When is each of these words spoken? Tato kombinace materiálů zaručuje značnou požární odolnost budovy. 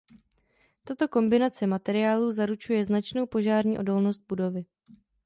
Tato 0.83 1.07
kombinace 1.07 1.67
materiálů 1.67 2.31
zaručuje 2.31 2.85
značnou 2.85 3.25
požární 3.25 3.77
odolnost 3.79 4.21
budovy. 4.29 4.65